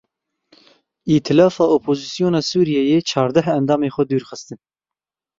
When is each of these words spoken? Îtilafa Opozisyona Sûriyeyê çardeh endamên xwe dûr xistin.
Îtilafa 1.15 1.65
Opozisyona 1.77 2.39
Sûriyeyê 2.49 2.99
çardeh 3.09 3.47
endamên 3.57 3.91
xwe 3.95 4.03
dûr 4.09 4.23
xistin. 4.29 4.59